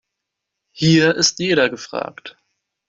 [0.71, 2.35] Hier ist jeder gefragt.